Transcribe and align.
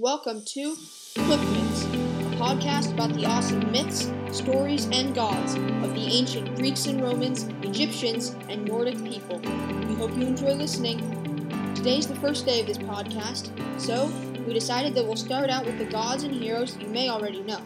Welcome 0.00 0.44
to 0.54 0.76
Quick 1.16 1.40
Myths, 1.40 1.82
a 1.82 2.36
podcast 2.38 2.92
about 2.92 3.14
the 3.14 3.26
awesome 3.26 3.72
myths, 3.72 4.08
stories, 4.30 4.86
and 4.92 5.12
gods 5.12 5.54
of 5.54 5.92
the 5.92 6.06
ancient 6.06 6.54
Greeks 6.54 6.86
and 6.86 7.02
Romans, 7.02 7.48
Egyptians, 7.62 8.36
and 8.48 8.64
Nordic 8.64 9.02
people. 9.02 9.40
We 9.40 9.96
hope 9.96 10.16
you 10.16 10.24
enjoy 10.24 10.52
listening. 10.52 11.00
Today's 11.74 12.06
the 12.06 12.14
first 12.14 12.46
day 12.46 12.60
of 12.60 12.68
this 12.68 12.78
podcast, 12.78 13.50
so 13.80 14.06
we 14.46 14.54
decided 14.54 14.94
that 14.94 15.04
we'll 15.04 15.16
start 15.16 15.50
out 15.50 15.66
with 15.66 15.78
the 15.78 15.86
gods 15.86 16.22
and 16.22 16.32
heroes 16.32 16.76
you 16.76 16.86
may 16.86 17.08
already 17.08 17.42
know. 17.42 17.60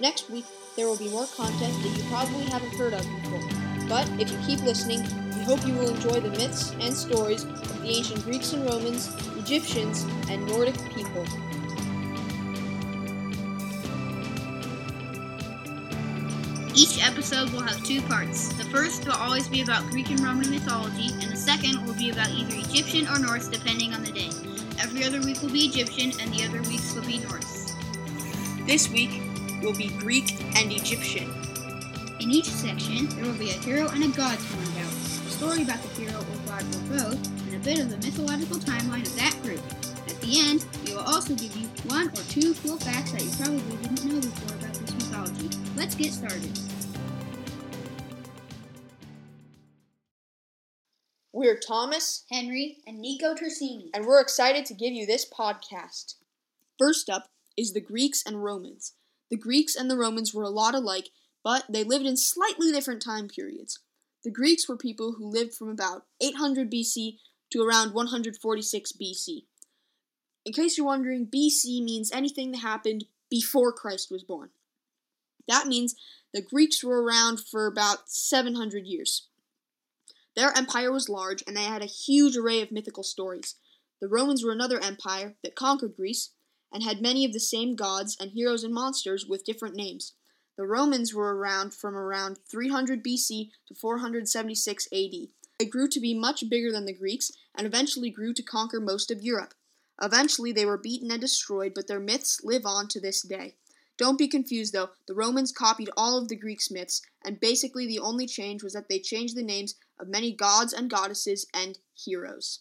Next 0.00 0.30
week, 0.30 0.46
there 0.74 0.88
will 0.88 0.98
be 0.98 1.10
more 1.10 1.26
content 1.36 1.80
that 1.80 1.96
you 1.96 2.02
probably 2.10 2.42
haven't 2.46 2.74
heard 2.74 2.92
of 2.92 3.06
before. 3.22 3.88
But 3.88 4.08
if 4.20 4.32
you 4.32 4.38
keep 4.44 4.64
listening, 4.64 5.04
we 5.36 5.44
hope 5.44 5.64
you 5.64 5.74
will 5.74 5.94
enjoy 5.94 6.18
the 6.18 6.30
myths 6.30 6.72
and 6.80 6.92
stories 6.92 7.44
of 7.44 7.82
the 7.82 7.88
ancient 7.88 8.24
Greeks 8.24 8.52
and 8.52 8.68
Romans, 8.68 9.14
Egyptians, 9.38 10.04
and 10.28 10.44
Nordic 10.46 10.74
people. 10.94 11.24
Each 16.74 17.06
episode 17.06 17.50
will 17.52 17.60
have 17.60 17.84
two 17.84 18.00
parts. 18.02 18.48
The 18.54 18.64
first 18.64 19.04
will 19.04 19.12
always 19.12 19.46
be 19.46 19.60
about 19.60 19.90
Greek 19.90 20.08
and 20.08 20.20
Roman 20.20 20.48
mythology, 20.48 21.10
and 21.20 21.30
the 21.30 21.36
second 21.36 21.84
will 21.84 21.92
be 21.94 22.08
about 22.08 22.30
either 22.30 22.54
Egyptian 22.56 23.06
or 23.08 23.18
Norse 23.18 23.48
depending 23.48 23.92
on 23.92 24.02
the 24.02 24.10
day. 24.10 24.30
Every 24.80 25.04
other 25.04 25.20
week 25.20 25.42
will 25.42 25.52
be 25.52 25.66
Egyptian, 25.66 26.18
and 26.18 26.32
the 26.32 26.44
other 26.46 26.62
weeks 26.62 26.94
will 26.94 27.04
be 27.04 27.18
Norse. 27.18 27.74
This 28.66 28.88
week 28.88 29.20
will 29.62 29.74
be 29.74 29.88
Greek 29.98 30.40
and 30.56 30.72
Egyptian. 30.72 31.30
In 32.20 32.30
each 32.30 32.48
section, 32.48 33.06
there 33.16 33.24
will 33.26 33.38
be 33.38 33.50
a 33.50 33.60
hero 33.60 33.88
and 33.88 34.04
a 34.04 34.08
god 34.08 34.38
to 34.38 34.56
learn 34.56 34.68
about, 34.68 34.92
a 34.92 35.30
story 35.30 35.62
about 35.64 35.82
the 35.82 35.88
hero 36.00 36.18
or 36.18 36.38
god 36.46 36.62
or 36.62 36.96
both, 36.96 37.20
and 37.48 37.54
a 37.54 37.58
bit 37.58 37.80
of 37.80 37.90
the 37.90 37.98
mythological 37.98 38.56
timeline 38.56 39.06
of 39.06 39.14
that 39.16 39.36
group. 39.42 39.60
At 40.08 40.18
the 40.22 40.40
end, 40.40 40.64
we 40.86 40.94
will 40.94 41.02
also 41.02 41.34
give 41.34 41.54
you 41.54 41.68
one 41.84 42.08
or 42.08 42.22
two 42.30 42.54
cool 42.64 42.78
facts 42.78 43.12
that 43.12 43.22
you 43.22 43.30
probably 43.36 43.76
didn't 43.76 44.04
know 44.06 44.20
before 44.20 44.56
about 44.56 44.72
this 44.72 44.94
mythology. 44.94 45.50
Let's 45.82 45.96
get 45.96 46.12
started. 46.12 46.60
We're 51.32 51.58
Thomas, 51.58 52.22
Henry 52.30 52.76
and 52.86 53.00
Nico 53.00 53.34
Tersini. 53.34 53.90
and 53.92 54.06
we're 54.06 54.20
excited 54.20 54.64
to 54.66 54.74
give 54.74 54.92
you 54.92 55.06
this 55.06 55.28
podcast. 55.28 56.14
First 56.78 57.10
up 57.10 57.30
is 57.56 57.72
the 57.72 57.80
Greeks 57.80 58.22
and 58.24 58.44
Romans. 58.44 58.92
The 59.28 59.36
Greeks 59.36 59.74
and 59.74 59.90
the 59.90 59.96
Romans 59.96 60.32
were 60.32 60.44
a 60.44 60.50
lot 60.50 60.76
alike, 60.76 61.08
but 61.42 61.64
they 61.68 61.82
lived 61.82 62.06
in 62.06 62.16
slightly 62.16 62.70
different 62.70 63.02
time 63.02 63.26
periods. 63.26 63.80
The 64.22 64.30
Greeks 64.30 64.68
were 64.68 64.76
people 64.76 65.14
who 65.18 65.28
lived 65.28 65.52
from 65.52 65.68
about 65.68 66.04
800 66.22 66.70
BC 66.70 67.16
to 67.50 67.60
around 67.60 67.92
146 67.92 68.92
BC. 68.92 69.46
In 70.44 70.52
case 70.52 70.78
you're 70.78 70.86
wondering, 70.86 71.26
BC 71.26 71.82
means 71.82 72.12
anything 72.12 72.52
that 72.52 72.58
happened 72.58 73.06
before 73.28 73.72
Christ 73.72 74.12
was 74.12 74.22
born. 74.22 74.50
That 75.48 75.66
means 75.66 75.94
the 76.32 76.42
Greeks 76.42 76.82
were 76.82 77.02
around 77.02 77.40
for 77.40 77.66
about 77.66 78.10
700 78.10 78.86
years. 78.86 79.28
Their 80.34 80.56
empire 80.56 80.90
was 80.90 81.08
large, 81.08 81.42
and 81.46 81.56
they 81.56 81.64
had 81.64 81.82
a 81.82 81.86
huge 81.86 82.36
array 82.36 82.62
of 82.62 82.72
mythical 82.72 83.02
stories. 83.02 83.56
The 84.00 84.08
Romans 84.08 84.42
were 84.44 84.52
another 84.52 84.80
empire 84.80 85.36
that 85.42 85.54
conquered 85.54 85.94
Greece 85.94 86.30
and 86.72 86.82
had 86.82 87.02
many 87.02 87.24
of 87.24 87.32
the 87.32 87.40
same 87.40 87.76
gods 87.76 88.16
and 88.18 88.30
heroes 88.30 88.64
and 88.64 88.72
monsters 88.72 89.26
with 89.26 89.44
different 89.44 89.76
names. 89.76 90.14
The 90.56 90.66
Romans 90.66 91.14
were 91.14 91.36
around 91.36 91.74
from 91.74 91.96
around 91.96 92.38
300 92.50 93.04
BC 93.04 93.50
to 93.68 93.74
476 93.74 94.88
AD. 94.92 95.28
They 95.58 95.66
grew 95.66 95.88
to 95.88 96.00
be 96.00 96.14
much 96.14 96.48
bigger 96.48 96.72
than 96.72 96.86
the 96.86 96.94
Greeks 96.94 97.30
and 97.54 97.66
eventually 97.66 98.10
grew 98.10 98.32
to 98.34 98.42
conquer 98.42 98.80
most 98.80 99.10
of 99.10 99.22
Europe. 99.22 99.54
Eventually, 100.00 100.52
they 100.52 100.66
were 100.66 100.78
beaten 100.78 101.10
and 101.10 101.20
destroyed, 101.20 101.72
but 101.74 101.86
their 101.86 102.00
myths 102.00 102.40
live 102.42 102.66
on 102.66 102.88
to 102.88 103.00
this 103.00 103.22
day. 103.22 103.56
Don't 103.98 104.18
be 104.18 104.28
confused 104.28 104.72
though, 104.72 104.90
the 105.06 105.14
Romans 105.14 105.52
copied 105.52 105.90
all 105.96 106.18
of 106.18 106.28
the 106.28 106.36
Greeks' 106.36 106.70
myths, 106.70 107.02
and 107.24 107.38
basically 107.38 107.86
the 107.86 107.98
only 107.98 108.26
change 108.26 108.62
was 108.62 108.72
that 108.72 108.88
they 108.88 108.98
changed 108.98 109.36
the 109.36 109.42
names 109.42 109.74
of 109.98 110.08
many 110.08 110.32
gods 110.32 110.72
and 110.72 110.90
goddesses 110.90 111.46
and 111.54 111.78
heroes. 111.94 112.60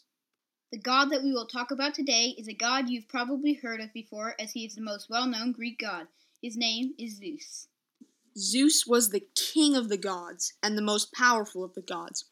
The 0.72 0.78
god 0.78 1.06
that 1.12 1.24
we 1.24 1.32
will 1.32 1.48
talk 1.48 1.72
about 1.72 1.94
today 1.94 2.34
is 2.38 2.48
a 2.48 2.54
god 2.54 2.90
you've 2.90 3.10
probably 3.10 3.54
heard 3.54 3.82
of 3.82 3.92
before, 3.94 4.36
as 4.40 4.52
he 4.52 4.66
is 4.66 4.76
the 4.76 4.82
most 4.82 5.10
well 5.10 5.28
known 5.28 5.52
Greek 5.52 5.80
god. 5.80 6.08
His 6.42 6.56
name 6.56 6.94
is 6.98 7.18
Zeus. 7.18 7.68
Zeus 8.38 8.88
was 8.88 9.10
the 9.10 9.28
king 9.36 9.76
of 9.76 9.90
the 9.90 9.98
gods 9.98 10.54
and 10.64 10.78
the 10.78 10.82
most 10.82 11.14
powerful 11.14 11.64
of 11.64 11.74
the 11.74 11.82
gods. 11.82 12.26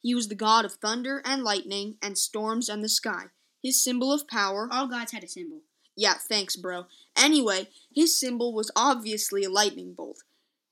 He 0.00 0.14
was 0.14 0.28
the 0.28 0.34
god 0.34 0.64
of 0.64 0.74
thunder 0.74 1.22
and 1.24 1.44
lightning 1.44 1.96
and 2.02 2.16
storms 2.16 2.68
and 2.68 2.82
the 2.82 2.88
sky. 2.88 3.26
His 3.62 3.82
symbol 3.82 4.12
of 4.12 4.26
power. 4.26 4.68
All 4.72 4.88
gods 4.88 5.12
had 5.12 5.22
a 5.22 5.28
symbol. 5.28 5.60
Yeah, 5.96 6.14
thanks, 6.14 6.56
bro. 6.56 6.86
Anyway, 7.16 7.68
his 7.94 8.18
symbol 8.18 8.54
was 8.54 8.70
obviously 8.74 9.44
a 9.44 9.50
lightning 9.50 9.92
bolt. 9.94 10.22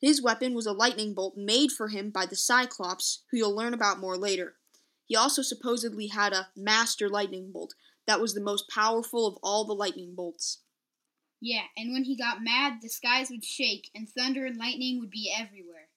His 0.01 0.23
weapon 0.23 0.55
was 0.55 0.67
a 0.67 0.73
lightning 0.73 1.13
bolt 1.13 1.37
made 1.37 1.71
for 1.73 1.89
him 1.89 2.11
by 2.11 2.25
the 2.25 2.37
Cyclops, 2.37 3.23
who 3.31 3.37
you'll 3.37 3.55
learn 3.55 3.75
about 3.75 4.01
more 4.01 4.17
later. 4.17 4.55
He 5.05 5.15
also 5.17 5.43
supposedly 5.43 6.07
had 6.07 6.33
a 6.33 6.49
master 6.57 7.09
lightning 7.09 7.51
bolt 7.53 7.75
that 8.07 8.21
was 8.21 8.33
the 8.33 8.41
most 8.41 8.69
powerful 8.69 9.27
of 9.27 9.37
all 9.43 9.65
the 9.65 9.75
lightning 9.75 10.15
bolts. 10.15 10.61
Yeah, 11.41 11.65
and 11.77 11.93
when 11.93 12.05
he 12.05 12.17
got 12.17 12.43
mad, 12.43 12.81
the 12.81 12.89
skies 12.89 13.31
would 13.31 13.45
shake, 13.45 13.91
and 13.95 14.09
thunder 14.09 14.47
and 14.47 14.57
lightning 14.57 15.01
would 15.01 15.11
be 15.11 15.33
everywhere. 15.37 15.89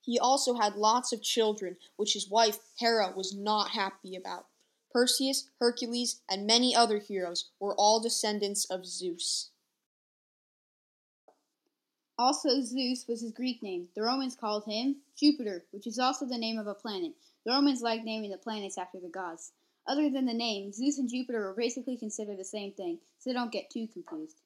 He 0.00 0.18
also 0.18 0.54
had 0.54 0.76
lots 0.76 1.12
of 1.12 1.22
children, 1.22 1.76
which 1.96 2.12
his 2.12 2.28
wife 2.28 2.58
Hera 2.78 3.12
was 3.16 3.34
not 3.34 3.70
happy 3.70 4.14
about. 4.16 4.46
Perseus, 4.94 5.50
Hercules, 5.58 6.20
and 6.30 6.46
many 6.46 6.74
other 6.74 6.98
heroes 6.98 7.50
were 7.58 7.74
all 7.74 8.00
descendants 8.00 8.64
of 8.70 8.86
Zeus. 8.86 9.50
Also, 12.16 12.60
Zeus 12.60 13.06
was 13.08 13.20
his 13.20 13.32
Greek 13.32 13.60
name. 13.60 13.88
The 13.96 14.02
Romans 14.02 14.36
called 14.36 14.66
him 14.66 14.98
Jupiter, 15.18 15.64
which 15.72 15.88
is 15.88 15.98
also 15.98 16.26
the 16.26 16.38
name 16.38 16.58
of 16.58 16.68
a 16.68 16.74
planet. 16.74 17.12
The 17.44 17.50
Romans 17.50 17.82
liked 17.82 18.04
naming 18.04 18.30
the 18.30 18.38
planets 18.38 18.78
after 18.78 19.00
the 19.00 19.08
gods. 19.08 19.50
Other 19.86 20.08
than 20.08 20.26
the 20.26 20.32
name, 20.32 20.72
Zeus 20.72 20.98
and 20.98 21.08
Jupiter 21.08 21.40
were 21.40 21.54
basically 21.58 21.96
considered 21.96 22.38
the 22.38 22.44
same 22.44 22.72
thing, 22.72 23.00
so 23.18 23.32
don't 23.32 23.52
get 23.52 23.70
too 23.70 23.88
confused. 23.92 24.40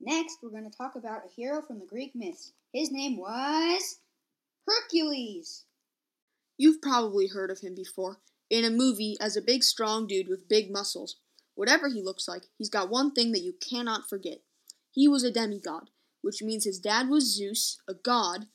Next, 0.00 0.38
we're 0.42 0.50
going 0.50 0.70
to 0.70 0.76
talk 0.76 0.94
about 0.94 1.26
a 1.26 1.34
hero 1.34 1.60
from 1.60 1.80
the 1.80 1.86
Greek 1.86 2.12
myths. 2.14 2.52
His 2.72 2.92
name 2.92 3.18
was 3.18 3.98
Hercules. 4.66 5.64
You've 6.56 6.80
probably 6.80 7.26
heard 7.26 7.50
of 7.50 7.58
him 7.58 7.74
before, 7.74 8.18
in 8.50 8.64
a 8.64 8.70
movie 8.70 9.16
as 9.20 9.36
a 9.36 9.42
big 9.42 9.62
strong 9.62 10.06
dude 10.06 10.28
with 10.28 10.48
big 10.48 10.70
muscles. 10.70 11.16
Whatever 11.54 11.88
he 11.88 12.02
looks 12.02 12.26
like, 12.26 12.42
he's 12.58 12.68
got 12.68 12.90
one 12.90 13.12
thing 13.12 13.32
that 13.32 13.42
you 13.42 13.54
cannot 13.60 14.08
forget. 14.08 14.40
He 14.90 15.06
was 15.06 15.22
a 15.22 15.30
demigod, 15.30 15.90
which 16.20 16.42
means 16.42 16.64
his 16.64 16.80
dad 16.80 17.08
was 17.08 17.36
Zeus, 17.36 17.80
a 17.88 17.94
god, 17.94 18.46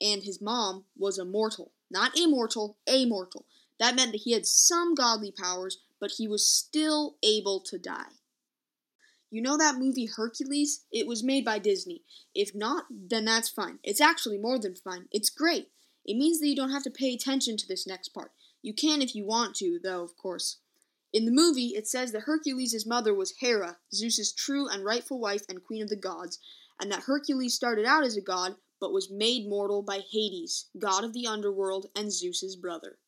and 0.00 0.22
his 0.22 0.40
mom 0.40 0.84
was 0.96 1.18
a 1.18 1.24
mortal. 1.24 1.72
Not 1.90 2.16
immortal, 2.16 2.78
a 2.86 3.06
mortal. 3.06 3.46
That 3.80 3.96
meant 3.96 4.12
that 4.12 4.22
he 4.22 4.32
had 4.32 4.46
some 4.46 4.94
godly 4.94 5.32
powers, 5.32 5.78
but 6.00 6.12
he 6.18 6.28
was 6.28 6.48
still 6.48 7.16
able 7.22 7.60
to 7.66 7.78
die. 7.78 8.12
You 9.30 9.42
know 9.42 9.58
that 9.58 9.76
movie 9.76 10.06
Hercules? 10.06 10.84
It 10.90 11.06
was 11.06 11.22
made 11.22 11.44
by 11.44 11.58
Disney. 11.58 12.02
If 12.34 12.54
not, 12.54 12.84
then 12.90 13.24
that's 13.26 13.48
fine. 13.48 13.78
It's 13.82 14.00
actually 14.00 14.38
more 14.38 14.58
than 14.58 14.74
fine. 14.74 15.06
It's 15.12 15.28
great. 15.28 15.68
It 16.04 16.16
means 16.16 16.40
that 16.40 16.46
you 16.48 16.56
don't 16.56 16.70
have 16.72 16.84
to 16.84 16.90
pay 16.90 17.12
attention 17.12 17.56
to 17.58 17.66
this 17.68 17.86
next 17.86 18.08
part. 18.10 18.32
You 18.62 18.74
can 18.74 19.02
if 19.02 19.14
you 19.14 19.24
want 19.24 19.54
to, 19.56 19.78
though, 19.82 20.02
of 20.02 20.16
course. 20.16 20.58
In 21.12 21.24
the 21.24 21.32
movie, 21.32 21.68
it 21.68 21.86
says 21.86 22.12
that 22.12 22.22
Hercules' 22.22 22.84
mother 22.86 23.14
was 23.14 23.34
Hera, 23.40 23.78
Zeus's 23.94 24.32
true 24.32 24.68
and 24.68 24.84
rightful 24.84 25.18
wife 25.18 25.44
and 25.48 25.64
queen 25.64 25.82
of 25.82 25.88
the 25.88 25.96
gods, 25.96 26.38
and 26.80 26.92
that 26.92 27.04
Hercules 27.04 27.54
started 27.54 27.86
out 27.86 28.04
as 28.04 28.16
a 28.16 28.20
god, 28.20 28.56
but 28.80 28.92
was 28.92 29.10
made 29.10 29.48
mortal 29.48 29.82
by 29.82 30.00
Hades, 30.00 30.66
god 30.78 31.04
of 31.04 31.12
the 31.12 31.26
underworld 31.26 31.86
and 31.96 32.12
Zeus's 32.12 32.56
brother. 32.56 32.98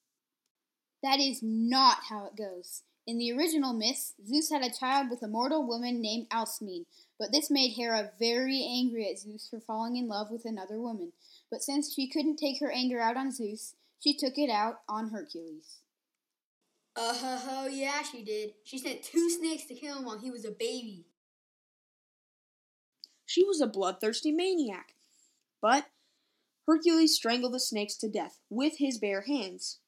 That 1.03 1.21
is 1.21 1.43
not 1.43 2.05
how 2.09 2.27
it 2.27 2.37
goes. 2.37 2.83
In 3.07 3.19
the 3.19 3.33
original 3.33 3.73
myths, 3.73 4.15
Zeus 4.27 4.51
had 4.51 4.63
a 4.63 4.73
child 4.73 5.11
with 5.11 5.23
a 5.23 5.29
mortal 5.29 5.67
woman 5.67 6.01
named 6.01 6.29
Alcmene, 6.31 6.87
but 7.19 7.33
this 7.33 7.51
made 7.51 7.73
Hera 7.73 8.13
very 8.19 8.63
angry 8.63 9.11
at 9.11 9.19
Zeus 9.19 9.49
for 9.49 9.61
falling 9.61 9.97
in 9.97 10.07
love 10.07 10.31
with 10.31 10.45
another 10.45 10.79
woman. 10.81 11.13
But 11.51 11.63
since 11.63 11.93
she 11.93 12.09
couldn't 12.09 12.37
take 12.37 12.61
her 12.61 12.71
anger 12.71 13.01
out 13.01 13.17
on 13.17 13.33
Zeus, 13.33 13.75
she 14.01 14.17
took 14.17 14.35
it 14.37 14.51
out 14.51 14.81
on 14.89 15.11
Hercules. 15.11 15.81
Uh 16.97 17.13
oh, 17.49 17.69
yeah, 17.71 18.03
she 18.03 18.25
did. 18.25 18.55
She 18.65 18.79
sent 18.79 19.03
two 19.03 19.31
snakes 19.31 19.65
to 19.67 19.75
kill 19.75 19.99
him 19.99 20.05
while 20.05 20.19
he 20.19 20.31
was 20.31 20.45
a 20.45 20.51
baby. 20.51 21.07
She 23.27 23.45
was 23.45 23.61
a 23.61 23.67
bloodthirsty 23.67 24.33
maniac. 24.33 24.95
But 25.63 25.87
Hercules 26.67 27.15
strangled 27.15 27.55
the 27.55 27.61
snakes 27.61 27.97
to 27.99 28.09
death 28.09 28.39
with 28.49 28.79
his 28.79 28.99
bare 28.99 29.23
hands 29.23 29.79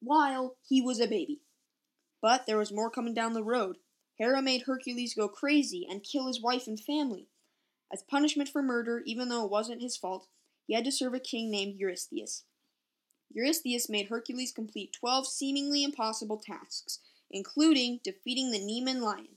while 0.00 0.56
he 0.66 0.80
was 0.80 0.98
a 0.98 1.06
baby. 1.06 1.42
But 2.20 2.46
there 2.46 2.58
was 2.58 2.72
more 2.72 2.90
coming 2.90 3.14
down 3.14 3.34
the 3.34 3.44
road. 3.44 3.76
Hera 4.18 4.42
made 4.42 4.62
Hercules 4.62 5.14
go 5.14 5.28
crazy 5.28 5.86
and 5.88 6.02
kill 6.02 6.26
his 6.26 6.42
wife 6.42 6.66
and 6.66 6.78
family. 6.78 7.28
As 7.92 8.02
punishment 8.02 8.48
for 8.48 8.62
murder, 8.62 9.02
even 9.06 9.28
though 9.28 9.44
it 9.44 9.50
wasn't 9.50 9.82
his 9.82 9.96
fault, 9.96 10.28
he 10.66 10.74
had 10.74 10.84
to 10.84 10.92
serve 10.92 11.14
a 11.14 11.20
king 11.20 11.50
named 11.50 11.78
Eurystheus. 11.78 12.44
Eurystheus 13.34 13.88
made 13.88 14.08
Hercules 14.08 14.52
complete 14.52 14.92
12 14.92 15.26
seemingly 15.26 15.82
impossible 15.82 16.38
tasks, 16.38 17.00
including 17.30 18.00
defeating 18.04 18.50
the 18.50 18.58
Nemean 18.58 19.00
lion. 19.00 19.36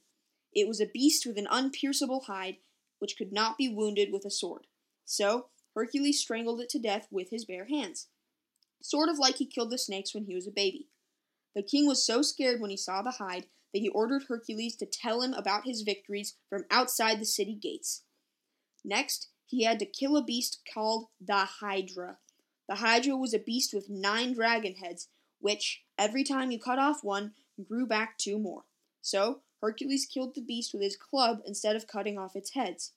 It 0.54 0.68
was 0.68 0.80
a 0.80 0.86
beast 0.86 1.26
with 1.26 1.38
an 1.38 1.48
unpierceable 1.50 2.22
hide, 2.22 2.58
which 3.00 3.18
could 3.18 3.32
not 3.32 3.58
be 3.58 3.68
wounded 3.68 4.12
with 4.12 4.26
a 4.26 4.32
sword. 4.32 4.68
So 5.06 5.48
Hercules 5.76 6.20
strangled 6.20 6.62
it 6.62 6.70
to 6.70 6.80
death 6.80 7.08
with 7.12 7.30
his 7.30 7.46
bare 7.46 7.66
hands, 7.66 8.08
sort 8.82 9.10
of 9.10 9.20
like 9.20 9.36
he 9.36 9.46
killed 9.46 9.72
the 9.72 9.78
snakes 9.78 10.14
when 10.14 10.26
he 10.26 10.36
was 10.36 10.48
a 10.48 10.52
baby. 10.52 10.88
The 11.54 11.64
king 11.64 11.88
was 11.88 12.06
so 12.06 12.22
scared 12.22 12.60
when 12.60 12.70
he 12.70 12.78
saw 12.78 13.02
the 13.02 13.12
hide 13.12 13.48
that 13.74 13.80
he 13.80 13.90
ordered 13.90 14.24
Hercules 14.28 14.76
to 14.78 14.86
tell 14.86 15.22
him 15.22 15.34
about 15.34 15.66
his 15.66 15.82
victories 15.82 16.36
from 16.50 16.66
outside 16.72 17.20
the 17.20 17.26
city 17.26 17.56
gates. 17.56 18.04
Next, 18.84 19.30
he 19.46 19.64
had 19.64 19.80
to 19.80 19.86
kill 19.86 20.18
a 20.18 20.24
beast 20.24 20.62
called 20.72 21.08
the 21.20 21.46
Hydra. 21.60 22.18
The 22.68 22.76
Hydra 22.76 23.16
was 23.16 23.34
a 23.34 23.40
beast 23.40 23.74
with 23.74 23.90
nine 23.90 24.34
dragon 24.34 24.76
heads, 24.76 25.10
which, 25.40 25.84
every 25.98 26.24
time 26.24 26.52
you 26.52 26.60
cut 26.60 26.80
off 26.80 27.04
one, 27.04 27.34
grew 27.64 27.86
back 27.86 28.18
two 28.18 28.40
more. 28.40 28.64
So, 29.02 29.42
Hercules 29.62 30.06
killed 30.06 30.36
the 30.36 30.42
beast 30.42 30.74
with 30.74 30.82
his 30.82 30.98
club 30.98 31.40
instead 31.46 31.76
of 31.76 31.88
cutting 31.88 32.18
off 32.18 32.36
its 32.36 32.54
heads. 32.54 32.92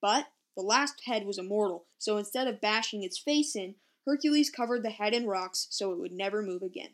But 0.00 0.28
the 0.56 0.62
last 0.62 1.02
head 1.06 1.26
was 1.26 1.38
immortal, 1.38 1.86
so 1.98 2.18
instead 2.18 2.46
of 2.46 2.60
bashing 2.60 3.02
its 3.02 3.18
face 3.18 3.54
in, 3.54 3.76
Hercules 4.04 4.50
covered 4.50 4.82
the 4.82 4.90
head 4.90 5.14
in 5.14 5.26
rocks 5.26 5.68
so 5.70 5.92
it 5.92 5.98
would 5.98 6.12
never 6.12 6.42
move 6.42 6.62
again. 6.62 6.90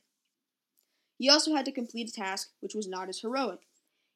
He 1.16 1.28
also 1.28 1.54
had 1.54 1.64
to 1.64 1.72
complete 1.72 2.08
a 2.08 2.12
task 2.12 2.50
which 2.60 2.74
was 2.74 2.86
not 2.86 3.08
as 3.08 3.20
heroic. 3.20 3.60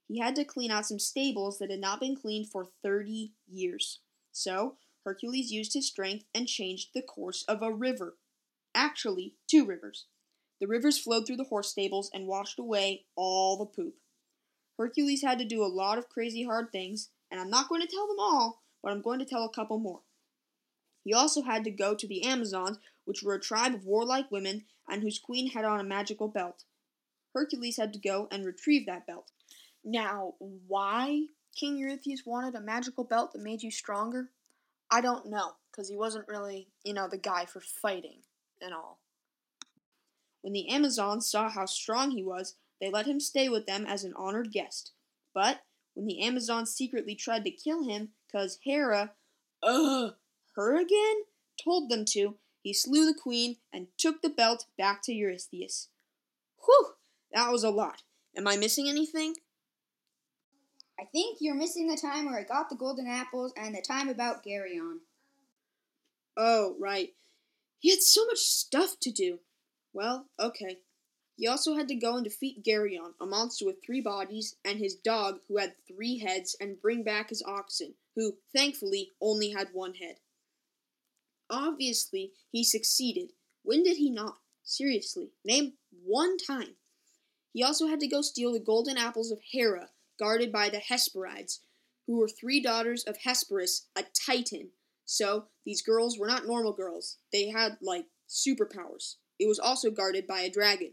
He 0.07 0.19
had 0.19 0.37
to 0.37 0.45
clean 0.45 0.71
out 0.71 0.87
some 0.87 0.99
stables 0.99 1.59
that 1.59 1.71
had 1.71 1.81
not 1.81 2.01
been 2.01 2.15
cleaned 2.15 2.51
for 2.51 2.69
30 2.83 3.33
years. 3.49 4.01
So, 4.31 4.77
Hercules 5.05 5.51
used 5.51 5.75
his 5.75 5.87
strength 5.87 6.25
and 6.35 6.47
changed 6.47 6.91
the 6.95 7.03
course 7.03 7.45
of 7.45 7.63
a 7.63 7.73
river. 7.73 8.17
Actually, 8.75 9.35
two 9.49 9.65
rivers. 9.65 10.07
The 10.61 10.67
rivers 10.67 10.99
flowed 10.99 11.27
through 11.27 11.39
the 11.39 11.45
horse 11.45 11.71
stables 11.71 12.11
and 12.15 12.27
washed 12.27 12.59
away 12.59 13.05
all 13.17 13.57
the 13.57 13.67
poop. 13.67 13.97
Hercules 14.79 15.23
had 15.23 15.39
to 15.39 15.45
do 15.45 15.65
a 15.65 15.67
lot 15.67 15.99
of 15.99 16.09
crazy 16.09 16.45
hard 16.45 16.71
things, 16.71 17.11
and 17.31 17.41
I'm 17.41 17.51
not 17.51 17.69
going 17.69 17.81
to 17.83 17.87
tell 17.87 18.07
them 18.07 18.19
all, 18.19 18.63
but 18.83 18.93
I'm 18.93 19.03
going 19.03 19.19
to 19.19 19.25
tell 19.25 19.45
a 19.45 19.53
couple 19.53 19.79
more. 19.79 20.01
He 21.05 21.13
also 21.13 21.43
had 21.43 21.65
to 21.65 21.71
go 21.71 21.95
to 21.95 22.07
the 22.07 22.25
Amazons, 22.25 22.79
which 23.05 23.23
were 23.23 23.35
a 23.35 23.41
tribe 23.41 23.75
of 23.75 23.85
warlike 23.85 24.31
women 24.31 24.65
and 24.89 25.03
whose 25.03 25.19
queen 25.19 25.51
had 25.51 25.65
on 25.65 25.81
a 25.81 25.85
magical 25.85 26.29
belt. 26.29 26.65
Hercules 27.35 27.77
had 27.77 27.93
to 27.93 27.99
go 27.99 28.29
and 28.31 28.45
retrieve 28.45 28.87
that 28.87 29.07
belt. 29.07 29.33
Now, 29.85 30.35
why 30.39 31.27
King 31.57 31.77
Eurystheus 31.79 32.25
wanted 32.25 32.55
a 32.55 32.61
magical 32.61 33.05
belt 33.05 33.33
that 33.33 33.43
made 33.43 33.63
you 33.63 33.71
stronger? 33.71 34.31
I 34.93 35.01
don't 35.01 35.31
know, 35.31 35.53
because 35.71 35.89
he 35.89 35.97
wasn't 35.97 36.29
really, 36.29 36.69
you 36.85 36.93
know, 36.93 37.09
the 37.09 37.17
guy 37.17 37.47
for 37.47 37.61
fighting 37.61 38.19
and 38.61 38.75
all. 38.75 39.01
When 40.43 40.53
the 40.53 40.69
Amazons 40.69 41.31
saw 41.31 41.49
how 41.49 41.65
strong 41.65 42.11
he 42.11 42.23
was, 42.23 42.57
they 42.79 42.91
let 42.91 43.07
him 43.07 43.19
stay 43.19 43.49
with 43.49 43.67
them 43.67 43.87
as 43.87 44.05
an 44.05 44.13
honored 44.19 44.53
guest. 44.53 44.93
But 45.33 45.63
when 45.95 46.05
the 46.05 46.23
Amazons 46.23 46.73
secretly 46.73 47.15
tried 47.15 47.45
to 47.45 47.51
kill 47.51 47.89
him, 47.89 48.11
because 48.27 48.59
Hera, 48.65 49.13
ugh, 49.63 50.15
her 50.57 50.77
again, 50.77 51.23
told 51.65 51.89
them 51.89 52.05
to, 52.11 52.37
he 52.61 52.75
slew 52.75 53.07
the 53.07 53.19
queen 53.19 53.57
and 53.73 53.87
took 53.97 54.21
the 54.21 54.29
belt 54.29 54.67
back 54.77 55.01
to 55.05 55.13
Eurystheus. 55.15 55.89
Whew, 56.67 56.89
that 57.33 57.51
was 57.51 57.65
a 57.65 57.71
lot. 57.71 58.03
Am 58.37 58.47
I 58.47 58.57
missing 58.57 58.91
anything? 58.91 59.37
I 60.99 61.05
think 61.05 61.39
you're 61.41 61.55
missing 61.55 61.89
the 61.89 61.97
time 61.97 62.27
where 62.27 62.39
I 62.39 62.45
got 62.45 62.69
the 62.69 62.77
golden 62.77 63.07
apples 63.07 63.53
and 63.57 63.75
the 63.75 63.83
time 63.83 64.09
about 64.09 64.45
Geryon. 64.45 64.99
Oh, 66.37 66.77
right. 66.79 67.11
He 67.79 67.91
had 67.91 68.01
so 68.01 68.25
much 68.27 68.39
stuff 68.39 68.97
to 69.01 69.11
do. 69.11 69.41
Well, 69.93 70.27
okay. 70.39 70.79
He 71.37 71.49
also 71.49 71.75
had 71.75 71.89
to 71.89 71.95
go 71.95 72.15
and 72.15 72.25
defeat 72.25 72.63
Geryon, 72.63 73.15
a 73.21 73.27
monster 73.27 73.67
with 73.67 73.85
three 73.85 74.01
bodies, 74.01 74.57
and 74.65 74.79
his 74.79 74.95
dog, 74.95 75.41
who 75.49 75.59
had 75.59 75.75
three 75.89 76.19
heads, 76.19 76.55
and 76.61 76.81
bring 76.81 77.03
back 77.03 77.31
his 77.31 77.43
oxen, 77.45 77.95
who, 78.15 78.37
thankfully, 78.55 79.11
only 79.21 79.51
had 79.51 79.69
one 79.73 79.95
head. 79.95 80.17
Obviously, 81.51 82.33
he 82.51 82.63
succeeded. 82.63 83.33
When 83.63 83.83
did 83.83 83.97
he 83.97 84.11
not? 84.11 84.39
Seriously, 84.63 85.31
name 85.45 85.73
one 86.05 86.37
time. 86.39 86.77
He 87.53 87.63
also 87.63 87.89
had 87.89 88.01
to 88.01 88.07
go 88.07 88.23
steal 88.23 88.53
the 88.53 88.61
golden 88.61 88.97
apples 88.97 89.31
of 89.31 89.41
Hera, 89.51 89.91
guarded 90.23 90.53
by 90.53 90.69
the 90.69 90.79
Hesperides, 90.79 91.63
who 92.07 92.17
were 92.17 92.29
three 92.29 92.63
daughters 92.63 93.03
of 93.03 93.17
Hesperus, 93.25 93.89
a 93.97 94.05
titan. 94.15 94.69
So, 95.05 95.47
these 95.67 95.83
girls 95.83 96.17
were 96.17 96.29
not 96.29 96.47
normal 96.47 96.73
girls. 96.73 97.19
They 97.33 97.49
had, 97.49 97.79
like, 97.83 98.07
superpowers. 98.29 99.17
It 99.41 99.49
was 99.49 99.59
also 99.59 99.91
guarded 99.91 100.29
by 100.29 100.43
a 100.43 100.51
dragon. 100.51 100.93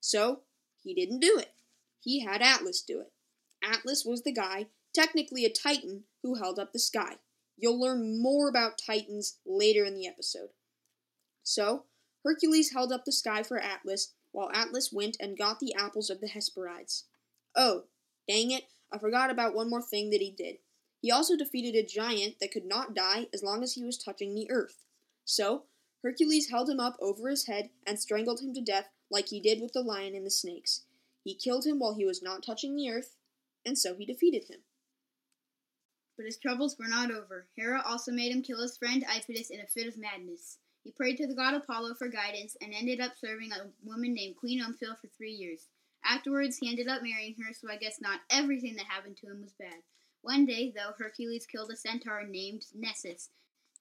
So, 0.00 0.40
he 0.82 0.94
didn't 0.94 1.20
do 1.20 1.36
it. 1.38 1.52
He 2.00 2.24
had 2.24 2.40
Atlas 2.40 2.80
do 2.80 3.00
it. 3.00 3.12
Atlas 3.62 4.02
was 4.06 4.22
the 4.22 4.32
guy, 4.32 4.68
technically 4.94 5.44
a 5.44 5.52
titan, 5.52 6.04
who 6.22 6.36
held 6.36 6.58
up 6.58 6.72
the 6.72 6.78
sky. 6.78 7.16
You'll 7.58 7.78
learn 7.78 8.22
more 8.22 8.48
about 8.48 8.78
titans 8.78 9.36
later 9.44 9.84
in 9.84 9.94
the 9.94 10.06
episode. 10.06 10.48
So, 11.42 11.84
Hercules 12.24 12.72
held 12.72 12.92
up 12.92 13.04
the 13.04 13.12
sky 13.12 13.42
for 13.42 13.58
Atlas, 13.58 14.14
while 14.32 14.50
Atlas 14.54 14.90
went 14.90 15.18
and 15.20 15.36
got 15.36 15.60
the 15.60 15.74
apples 15.74 16.08
of 16.08 16.22
the 16.22 16.28
Hesperides. 16.28 17.04
Oh, 17.54 17.84
dang 18.30 18.52
it, 18.52 18.64
I 18.92 18.98
forgot 18.98 19.30
about 19.30 19.54
one 19.54 19.68
more 19.68 19.82
thing 19.82 20.10
that 20.10 20.20
he 20.20 20.30
did. 20.30 20.58
He 21.02 21.10
also 21.10 21.36
defeated 21.36 21.74
a 21.74 21.86
giant 21.86 22.38
that 22.40 22.52
could 22.52 22.64
not 22.64 22.94
die 22.94 23.26
as 23.34 23.42
long 23.42 23.62
as 23.62 23.74
he 23.74 23.82
was 23.82 23.98
touching 23.98 24.34
the 24.34 24.48
earth. 24.50 24.84
So, 25.24 25.64
Hercules 26.02 26.50
held 26.50 26.70
him 26.70 26.78
up 26.78 26.96
over 27.00 27.28
his 27.28 27.46
head 27.46 27.70
and 27.86 27.98
strangled 27.98 28.40
him 28.40 28.54
to 28.54 28.60
death 28.60 28.88
like 29.10 29.28
he 29.28 29.40
did 29.40 29.60
with 29.60 29.72
the 29.72 29.82
lion 29.82 30.14
and 30.14 30.24
the 30.24 30.30
snakes. 30.30 30.82
He 31.24 31.34
killed 31.34 31.66
him 31.66 31.78
while 31.78 31.94
he 31.94 32.04
was 32.04 32.22
not 32.22 32.44
touching 32.44 32.76
the 32.76 32.88
earth, 32.88 33.16
and 33.66 33.76
so 33.76 33.94
he 33.94 34.06
defeated 34.06 34.44
him. 34.44 34.60
But 36.16 36.26
his 36.26 36.38
troubles 36.38 36.76
were 36.78 36.88
not 36.88 37.10
over. 37.10 37.48
Hera 37.56 37.82
also 37.84 38.12
made 38.12 38.30
him 38.30 38.42
kill 38.42 38.60
his 38.60 38.76
friend 38.76 39.04
Iphitus 39.08 39.50
in 39.50 39.60
a 39.60 39.66
fit 39.66 39.88
of 39.88 39.98
madness. 39.98 40.58
He 40.84 40.92
prayed 40.92 41.16
to 41.16 41.26
the 41.26 41.34
god 41.34 41.54
Apollo 41.54 41.94
for 41.94 42.08
guidance 42.08 42.56
and 42.60 42.72
ended 42.72 43.00
up 43.00 43.18
serving 43.18 43.52
a 43.52 43.70
woman 43.84 44.14
named 44.14 44.36
Queen 44.36 44.62
Omphale 44.62 44.98
for 45.00 45.08
three 45.08 45.32
years. 45.32 45.66
Afterwards, 46.04 46.58
he 46.58 46.68
ended 46.68 46.88
up 46.88 47.02
marrying 47.02 47.34
her, 47.36 47.52
so 47.52 47.70
I 47.70 47.76
guess 47.76 48.00
not 48.00 48.20
everything 48.30 48.76
that 48.76 48.86
happened 48.86 49.16
to 49.18 49.26
him 49.26 49.42
was 49.42 49.52
bad. 49.52 49.82
One 50.22 50.44
day, 50.44 50.72
though, 50.74 50.92
Hercules 50.98 51.46
killed 51.46 51.70
a 51.70 51.76
centaur 51.76 52.24
named 52.24 52.66
Nessus, 52.74 53.30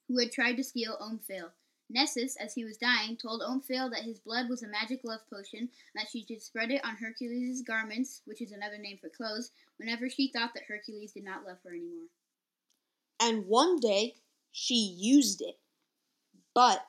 who 0.07 0.19
had 0.19 0.31
tried 0.31 0.57
to 0.57 0.63
steal 0.63 0.97
Omphale. 1.01 1.51
Nessus, 1.89 2.35
as 2.35 2.53
he 2.53 2.63
was 2.63 2.77
dying, 2.77 3.17
told 3.17 3.41
Omphale 3.41 3.89
that 3.91 4.03
his 4.03 4.19
blood 4.19 4.47
was 4.47 4.61
a 4.61 4.67
magic 4.67 5.01
love 5.03 5.21
potion 5.29 5.59
and 5.59 5.69
that 5.95 6.09
she 6.09 6.23
should 6.23 6.41
spread 6.41 6.71
it 6.71 6.85
on 6.85 6.95
Hercules' 6.95 7.63
garments, 7.63 8.21
which 8.25 8.41
is 8.41 8.51
another 8.51 8.77
name 8.77 8.99
for 8.99 9.09
clothes, 9.09 9.51
whenever 9.77 10.09
she 10.09 10.27
thought 10.31 10.53
that 10.53 10.65
Hercules 10.67 11.13
did 11.13 11.23
not 11.23 11.45
love 11.45 11.57
her 11.63 11.71
anymore. 11.71 12.07
And 13.19 13.47
one 13.47 13.79
day, 13.79 14.15
she 14.51 14.75
used 14.75 15.41
it. 15.41 15.57
But 16.53 16.85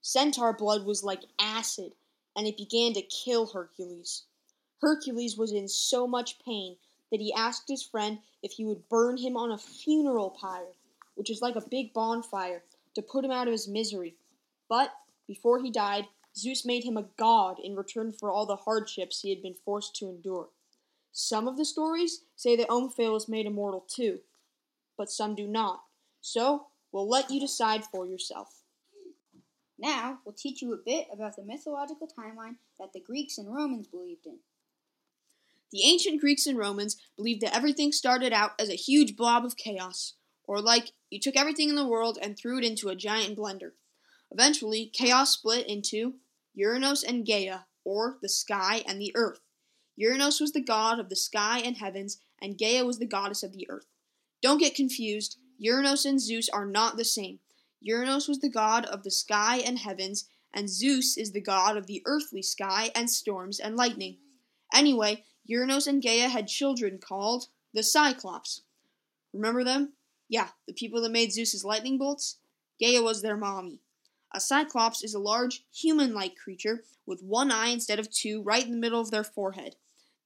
centaur 0.00 0.52
blood 0.54 0.84
was 0.86 1.04
like 1.04 1.22
acid, 1.38 1.92
and 2.34 2.46
it 2.46 2.56
began 2.56 2.94
to 2.94 3.02
kill 3.02 3.46
Hercules. 3.46 4.24
Hercules 4.80 5.36
was 5.36 5.52
in 5.52 5.68
so 5.68 6.06
much 6.06 6.38
pain 6.44 6.76
that 7.10 7.20
he 7.20 7.32
asked 7.32 7.68
his 7.68 7.82
friend 7.82 8.18
if 8.42 8.52
he 8.52 8.64
would 8.64 8.88
burn 8.88 9.16
him 9.16 9.36
on 9.36 9.52
a 9.52 9.58
funeral 9.58 10.30
pyre, 10.30 10.74
which 11.14 11.30
is 11.30 11.42
like 11.42 11.56
a 11.56 11.68
big 11.68 11.92
bonfire, 11.92 12.62
to 12.94 13.02
put 13.02 13.24
him 13.24 13.30
out 13.30 13.46
of 13.46 13.52
his 13.52 13.68
misery. 13.68 14.16
But 14.68 14.92
before 15.26 15.60
he 15.62 15.70
died, 15.70 16.06
Zeus 16.36 16.64
made 16.64 16.84
him 16.84 16.96
a 16.96 17.08
god 17.16 17.58
in 17.62 17.76
return 17.76 18.12
for 18.12 18.30
all 18.30 18.46
the 18.46 18.56
hardships 18.56 19.20
he 19.20 19.30
had 19.30 19.42
been 19.42 19.54
forced 19.54 19.96
to 19.96 20.08
endure. 20.08 20.48
Some 21.12 21.48
of 21.48 21.56
the 21.56 21.64
stories 21.64 22.22
say 22.36 22.56
that 22.56 22.68
Omphale 22.68 23.12
was 23.12 23.28
made 23.28 23.46
immortal 23.46 23.84
too, 23.88 24.20
but 24.96 25.10
some 25.10 25.34
do 25.34 25.46
not. 25.46 25.82
So, 26.20 26.66
we'll 26.92 27.08
let 27.08 27.30
you 27.30 27.40
decide 27.40 27.84
for 27.84 28.06
yourself. 28.06 28.62
Now, 29.78 30.20
we'll 30.24 30.34
teach 30.34 30.62
you 30.62 30.72
a 30.72 30.76
bit 30.76 31.08
about 31.12 31.36
the 31.36 31.42
mythological 31.42 32.06
timeline 32.06 32.56
that 32.78 32.92
the 32.92 33.00
Greeks 33.00 33.38
and 33.38 33.52
Romans 33.52 33.86
believed 33.86 34.26
in. 34.26 34.38
The 35.72 35.84
ancient 35.84 36.20
Greeks 36.20 36.46
and 36.46 36.58
Romans 36.58 36.96
believed 37.16 37.42
that 37.42 37.54
everything 37.54 37.92
started 37.92 38.32
out 38.32 38.52
as 38.58 38.68
a 38.68 38.74
huge 38.74 39.16
blob 39.16 39.44
of 39.44 39.56
chaos, 39.56 40.14
or 40.44 40.60
like 40.60 40.92
you 41.10 41.20
took 41.20 41.36
everything 41.36 41.68
in 41.68 41.76
the 41.76 41.86
world 41.86 42.18
and 42.20 42.36
threw 42.36 42.58
it 42.58 42.64
into 42.64 42.88
a 42.88 42.96
giant 42.96 43.38
blender. 43.38 43.72
Eventually, 44.30 44.90
chaos 44.92 45.32
split 45.32 45.66
into 45.66 46.14
Uranos 46.58 47.04
and 47.06 47.26
Gaia, 47.26 47.60
or 47.84 48.18
the 48.20 48.28
sky 48.28 48.82
and 48.86 49.00
the 49.00 49.12
earth. 49.14 49.40
Uranos 50.00 50.40
was 50.40 50.52
the 50.52 50.60
god 50.60 50.98
of 50.98 51.08
the 51.08 51.16
sky 51.16 51.60
and 51.60 51.76
heavens, 51.76 52.18
and 52.40 52.58
Gaia 52.58 52.84
was 52.84 52.98
the 52.98 53.06
goddess 53.06 53.42
of 53.42 53.52
the 53.52 53.66
earth. 53.68 53.86
Don't 54.42 54.58
get 54.58 54.74
confused, 54.74 55.36
Uranos 55.62 56.06
and 56.06 56.20
Zeus 56.20 56.48
are 56.48 56.66
not 56.66 56.96
the 56.96 57.04
same. 57.04 57.38
Uranos 57.86 58.28
was 58.28 58.40
the 58.40 58.48
god 58.48 58.86
of 58.86 59.02
the 59.02 59.10
sky 59.10 59.58
and 59.58 59.78
heavens, 59.78 60.26
and 60.52 60.68
Zeus 60.68 61.16
is 61.16 61.32
the 61.32 61.40
god 61.40 61.76
of 61.76 61.86
the 61.86 62.02
earthly 62.06 62.42
sky 62.42 62.90
and 62.94 63.10
storms 63.10 63.60
and 63.60 63.76
lightning. 63.76 64.18
Anyway, 64.72 65.24
Uranos 65.50 65.86
and 65.86 66.02
Gaia 66.02 66.28
had 66.28 66.46
children 66.46 66.98
called 66.98 67.48
the 67.74 67.82
Cyclops. 67.82 68.62
Remember 69.32 69.64
them? 69.64 69.94
Yeah, 70.28 70.48
the 70.66 70.72
people 70.72 71.02
that 71.02 71.10
made 71.10 71.32
Zeus's 71.32 71.64
lightning 71.64 71.98
bolts? 71.98 72.36
Gaia 72.80 73.02
was 73.02 73.22
their 73.22 73.36
mommy. 73.36 73.80
A 74.32 74.40
Cyclops 74.40 75.02
is 75.02 75.14
a 75.14 75.18
large, 75.18 75.64
human 75.74 76.14
like 76.14 76.36
creature 76.36 76.84
with 77.04 77.22
one 77.22 77.50
eye 77.50 77.68
instead 77.68 77.98
of 77.98 78.10
two 78.10 78.42
right 78.42 78.64
in 78.64 78.70
the 78.70 78.76
middle 78.76 79.00
of 79.00 79.10
their 79.10 79.24
forehead. 79.24 79.74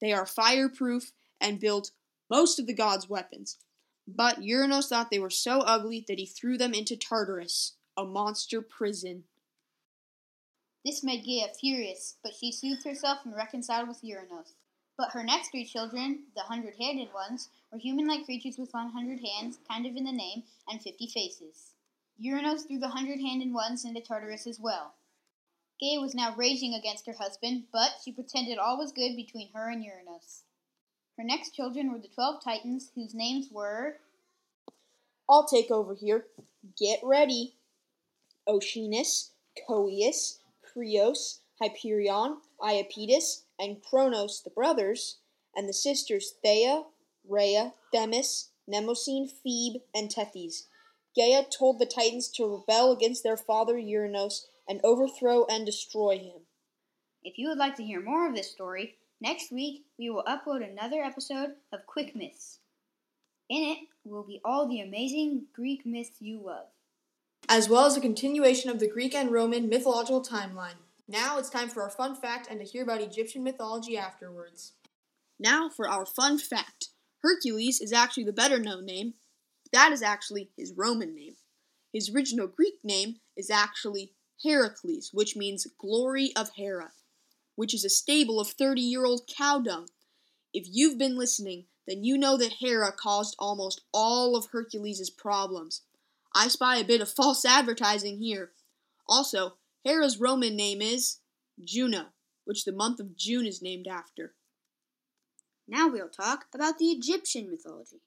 They 0.00 0.12
are 0.12 0.26
fireproof 0.26 1.12
and 1.40 1.59
built 1.59 1.93
most 2.28 2.59
of 2.59 2.66
the 2.66 2.75
gods' 2.75 3.09
weapons. 3.09 3.59
But 4.07 4.43
Uranos 4.43 4.88
thought 4.88 5.11
they 5.11 5.19
were 5.19 5.31
so 5.31 5.61
ugly 5.61 6.04
that 6.07 6.19
he 6.19 6.26
threw 6.26 6.59
them 6.59 6.75
into 6.75 6.97
Tartarus, 6.97 7.76
a 7.97 8.04
monster 8.04 8.61
prison. 8.61 9.25
This 10.85 11.02
made 11.02 11.25
Gaia 11.25 11.49
furious, 11.59 12.16
but 12.23 12.35
she 12.38 12.52
soothed 12.52 12.85
herself 12.85 13.21
and 13.25 13.35
reconciled 13.35 13.88
with 13.88 14.02
Uranos. 14.02 14.52
But 14.96 15.10
her 15.10 15.24
next 15.24 15.50
three 15.50 15.64
children, 15.64 16.24
the 16.36 16.42
hundred 16.42 16.76
handed 16.80 17.12
ones, 17.12 17.48
were 17.72 17.78
human 17.78 18.06
like 18.06 18.24
creatures 18.24 18.58
with 18.58 18.72
100 18.72 19.20
hands, 19.20 19.58
kind 19.68 19.86
of 19.86 19.96
in 19.96 20.04
the 20.04 20.12
name, 20.12 20.44
and 20.68 20.80
50 20.80 21.08
faces. 21.08 21.72
Uranos 22.22 22.66
threw 22.66 22.78
the 22.78 22.88
hundred 22.88 23.20
handed 23.20 23.52
ones 23.52 23.84
into 23.84 24.00
Tartarus 24.00 24.46
as 24.46 24.60
well. 24.60 24.94
Gaia 25.80 26.00
was 26.00 26.14
now 26.14 26.34
raging 26.36 26.74
against 26.74 27.06
her 27.06 27.14
husband, 27.14 27.64
but 27.72 27.96
she 28.04 28.12
pretended 28.12 28.58
all 28.58 28.78
was 28.78 28.92
good 28.92 29.16
between 29.16 29.50
her 29.52 29.68
and 29.68 29.84
Uranos. 29.84 30.42
Her 31.16 31.24
next 31.24 31.54
children 31.54 31.92
were 31.92 31.98
the 31.98 32.08
twelve 32.08 32.42
Titans, 32.42 32.90
whose 32.94 33.14
names 33.14 33.48
were. 33.50 33.98
I'll 35.28 35.46
take 35.46 35.70
over 35.70 35.94
here. 35.94 36.26
Get 36.78 37.00
ready. 37.02 37.54
Oceanus, 38.46 39.30
Coeus, 39.66 40.38
Creos, 40.62 41.40
Hyperion, 41.60 42.38
Iapetus, 42.60 43.43
and 43.58 43.82
Kronos, 43.82 44.42
the 44.42 44.50
brothers, 44.50 45.18
and 45.54 45.68
the 45.68 45.73
sisters 45.73 46.34
Thea, 46.42 46.84
Rhea, 47.28 47.73
Themis, 47.92 48.50
Mnemosyne, 48.68 49.30
Phoebe, 49.30 49.82
and 49.94 50.11
Tethys. 50.11 50.64
Gaia 51.16 51.44
told 51.44 51.78
the 51.78 51.87
Titans 51.87 52.28
to 52.30 52.46
rebel 52.46 52.92
against 52.92 53.23
their 53.23 53.37
father 53.37 53.75
Uranos 53.75 54.46
and 54.68 54.80
overthrow 54.82 55.46
and 55.46 55.64
destroy 55.64 56.18
him. 56.18 56.42
If 57.23 57.38
you 57.38 57.49
would 57.49 57.58
like 57.58 57.76
to 57.76 57.84
hear 57.84 58.02
more 58.02 58.28
of 58.28 58.34
this 58.34 58.50
story, 58.50 58.96
next 59.20 59.52
week 59.52 59.84
we 59.99 60.11
will 60.11 60.25
upload 60.25 60.68
another 60.68 61.02
episode 61.02 61.54
of 61.73 61.87
Quick 61.87 62.16
Myths. 62.16 62.58
In 63.49 63.62
it 63.62 63.78
will 64.04 64.25
be 64.25 64.40
all 64.44 64.68
the 64.68 64.80
amazing 64.80 65.44
Greek 65.54 65.87
myths 65.87 66.16
you 66.20 66.40
love. 66.44 66.66
As 67.49 67.68
well 67.68 67.84
as 67.84 67.96
a 67.96 68.00
continuation 68.00 68.70
of 68.70 68.80
the 68.80 68.88
Greek 68.88 69.14
and 69.14 69.30
Roman 69.30 69.68
mythological 69.68 70.23
timeline. 70.23 70.80
Now 71.06 71.38
it's 71.38 71.50
time 71.50 71.68
for 71.68 71.82
our 71.82 71.90
fun 71.90 72.14
fact 72.14 72.49
and 72.50 72.58
to 72.61 72.66
hear 72.66 72.82
about 72.82 73.02
Egyptian 73.02 73.44
mythology 73.44 73.96
afterwards. 73.99 74.73
Now 75.38 75.68
for 75.68 75.88
our 75.88 76.06
fun 76.06 76.38
fact 76.38 76.88
Hercules 77.23 77.80
is 77.80 77.92
actually 77.92 78.25
the 78.25 78.32
better 78.32 78.58
known 78.58 78.87
name. 78.87 79.14
That 79.73 79.92
is 79.92 80.02
actually 80.02 80.50
his 80.56 80.73
Roman 80.76 81.14
name. 81.14 81.37
His 81.92 82.11
original 82.14 82.46
Greek 82.46 82.75
name 82.82 83.16
is 83.37 83.50
actually 83.50 84.12
Heracles, 84.42 85.11
which 85.12 85.37
means 85.37 85.66
glory 85.78 86.32
of 86.37 86.50
Hera, 86.56 86.92
which 87.54 87.75
is 87.75 87.84
a 87.84 87.90
stable 87.90 88.40
of 88.40 88.49
30 88.49 88.80
year 88.80 89.04
old 89.04 89.23
cow 89.26 89.58
dung. 89.58 89.88
If 90.52 90.66
you've 90.70 90.99
been 90.99 91.16
listening, 91.16 91.66
then 91.87 92.04
you 92.04 92.16
know 92.16 92.37
that 92.37 92.54
Hera 92.61 92.92
caused 92.92 93.37
almost 93.38 93.82
all 93.92 94.37
of 94.37 94.46
Hercules' 94.52 95.11
problems. 95.11 95.82
I 96.34 96.49
spy 96.49 96.76
a 96.76 96.84
bit 96.84 97.00
of 97.00 97.11
false 97.11 97.44
advertising 97.44 98.18
here. 98.18 98.52
Also, 99.08 99.56
Hera's 99.85 100.19
Roman 100.19 100.57
name 100.57 100.81
is 100.81 101.19
Juno, 101.62 102.07
which 102.45 102.64
the 102.64 102.73
month 102.73 103.00
of 103.00 103.17
June 103.17 103.47
is 103.47 103.61
named 103.61 103.87
after. 103.87 104.35
Now 105.69 105.88
we'll 105.88 106.09
talk 106.09 106.47
about 106.55 106.79
the 106.79 106.87
Egyptian 106.87 107.50
mythology. 107.50 108.00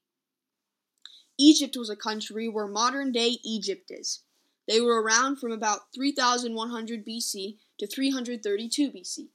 Egypt 1.38 1.78
was 1.78 1.90
a 1.90 1.96
country 1.96 2.50
where 2.50 2.68
modern 2.68 3.12
day 3.12 3.38
Egypt 3.44 3.92
is. 3.92 4.24
They 4.68 4.82
were 4.82 5.02
around 5.02 5.38
from 5.38 5.52
about 5.52 5.94
3100 5.94 7.06
BC 7.06 7.58
to 7.78 7.88
332 7.88 8.92
BC. 8.92 9.28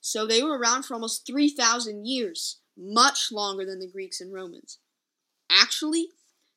So 0.00 0.24
they 0.24 0.42
were 0.42 0.56
around 0.56 0.84
for 0.84 0.94
almost 0.94 1.26
3,000 1.26 2.06
years, 2.06 2.60
much 2.76 3.32
longer 3.32 3.64
than 3.64 3.80
the 3.80 3.90
Greeks 3.90 4.20
and 4.20 4.32
Romans. 4.32 4.78
Actually, 5.50 6.10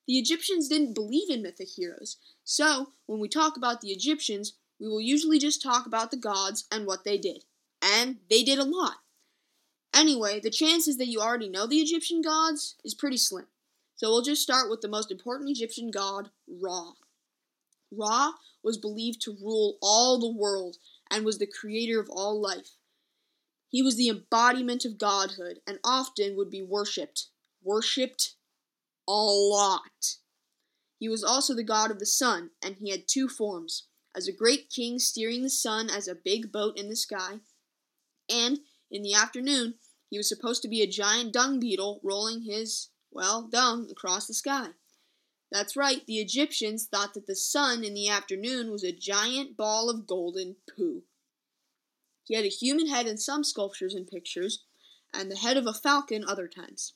the 0.08 0.20
Egyptians 0.20 0.68
didn't 0.68 0.94
believe 0.94 1.30
in 1.30 1.42
mythic 1.42 1.70
heroes, 1.70 2.18
so 2.44 2.90
when 3.08 3.20
we 3.20 3.28
talk 3.28 3.58
about 3.58 3.82
the 3.82 3.90
Egyptians, 3.90 4.54
we 4.82 4.88
will 4.88 5.00
usually 5.00 5.38
just 5.38 5.62
talk 5.62 5.86
about 5.86 6.10
the 6.10 6.18
gods 6.18 6.66
and 6.72 6.88
what 6.88 7.04
they 7.04 7.18
did. 7.20 7.46
And 7.84 8.18
they 8.32 8.42
did 8.42 8.58
a 8.58 8.64
lot. 8.64 8.96
Anyway, 9.94 10.40
the 10.40 10.50
chances 10.50 10.98
that 10.98 11.08
you 11.08 11.20
already 11.20 11.50
know 11.50 11.68
the 11.68 11.82
Egyptian 11.82 12.24
gods 12.24 12.76
is 12.84 12.96
pretty 12.96 13.18
slim. 13.18 13.46
So 13.96 14.10
we'll 14.10 14.24
just 14.24 14.42
start 14.42 14.72
with 14.72 14.82
the 14.82 14.88
most 14.88 15.12
important 15.12 15.52
Egyptian 15.52 15.92
god, 15.92 16.32
Ra. 16.48 16.94
Ra 17.92 18.32
was 18.64 18.80
believed 18.80 19.22
to 19.22 19.38
rule 19.40 19.78
all 19.84 20.20
the 20.20 20.32
world 20.32 20.78
and 21.12 21.24
was 21.24 21.38
the 21.38 21.46
creator 21.46 22.00
of 22.00 22.10
all 22.10 22.42
life. 22.42 22.72
He 23.70 23.84
was 23.84 23.98
the 23.98 24.10
embodiment 24.10 24.84
of 24.84 24.98
godhood 24.98 25.60
and 25.68 25.78
often 25.84 26.36
would 26.36 26.50
be 26.50 26.64
worshipped. 26.64 27.28
Worshipped 27.64 28.34
a 29.08 29.12
lot. 29.12 30.16
He 30.98 31.08
was 31.08 31.24
also 31.24 31.54
the 31.54 31.64
god 31.64 31.92
of 31.92 32.00
the 32.00 32.06
sun, 32.06 32.52
and 32.64 32.78
he 32.78 32.92
had 32.92 33.08
two 33.08 33.28
forms 33.28 33.88
as 34.16 34.28
a 34.28 34.34
great 34.34 34.70
king 34.70 35.00
steering 35.00 35.44
the 35.44 35.50
sun 35.50 35.90
as 35.90 36.08
a 36.08 36.16
big 36.16 36.52
boat 36.52 36.78
in 36.78 36.90
the 36.90 36.96
sky, 36.96 37.40
and 38.30 38.60
in 38.90 39.02
the 39.02 39.14
afternoon 39.14 39.76
he 40.10 40.18
was 40.18 40.28
supposed 40.28 40.62
to 40.62 40.68
be 40.68 40.82
a 40.82 40.88
giant 40.88 41.34
dung 41.34 41.60
beetle 41.60 42.02
rolling 42.04 42.44
his, 42.44 42.90
well, 43.12 43.48
dung 43.48 43.90
across 43.90 44.28
the 44.28 44.34
sky. 44.34 44.70
That's 45.52 45.76
right, 45.76 46.06
the 46.06 46.20
Egyptians 46.20 46.86
thought 46.86 47.14
that 47.14 47.28
the 47.28 47.36
sun 47.36 47.84
in 47.84 47.94
the 47.94 48.10
afternoon 48.10 48.72
was 48.72 48.84
a 48.84 48.92
giant 48.92 49.58
ball 49.58 49.90
of 49.90 50.08
golden 50.08 50.56
poo. 50.74 51.04
He 52.24 52.36
had 52.36 52.46
a 52.46 52.50
human 52.50 52.88
head 52.88 53.08
in 53.08 53.18
some 53.18 53.44
sculptures 53.44 53.94
and 53.94 54.08
pictures, 54.08 54.64
and 55.14 55.30
the 55.30 55.38
head 55.38 55.58
of 55.58 55.68
a 55.68 55.74
falcon 55.74 56.24
other 56.26 56.48
times. 56.48 56.94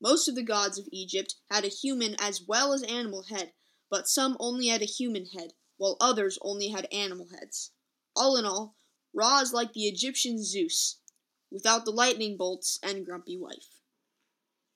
Most 0.00 0.26
of 0.26 0.34
the 0.34 0.42
gods 0.42 0.78
of 0.78 0.88
Egypt 0.90 1.36
had 1.48 1.64
a 1.64 1.68
human 1.68 2.16
as 2.18 2.42
well 2.42 2.72
as 2.72 2.82
animal 2.82 3.24
head, 3.24 3.52
but 3.88 4.08
some 4.08 4.36
only 4.40 4.66
had 4.66 4.82
a 4.82 4.86
human 4.86 5.26
head, 5.26 5.52
while 5.82 5.96
others 6.00 6.38
only 6.42 6.68
had 6.68 6.86
animal 6.92 7.26
heads. 7.36 7.72
All 8.14 8.36
in 8.36 8.44
all, 8.44 8.76
Ra 9.12 9.40
is 9.40 9.52
like 9.52 9.72
the 9.72 9.86
Egyptian 9.86 10.40
Zeus, 10.40 11.00
without 11.50 11.84
the 11.84 11.90
lightning 11.90 12.36
bolts 12.36 12.78
and 12.84 13.04
grumpy 13.04 13.36
wife. 13.36 13.80